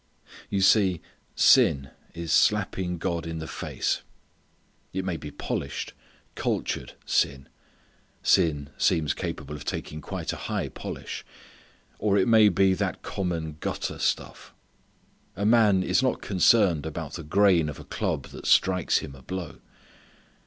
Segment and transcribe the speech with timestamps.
[0.49, 0.99] You see
[1.35, 4.01] sin is slapping God in the face.
[4.93, 5.93] It may be polished,
[6.33, 7.47] cultured sin.
[8.23, 11.23] Sin seems capable of taking quite a high polish.
[11.99, 14.55] Or it may be the common gutter stuff.
[15.35, 19.21] A man is not concerned about the grain of a club that strikes him a
[19.21, 19.59] blow.